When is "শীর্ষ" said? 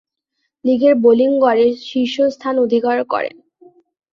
1.87-2.15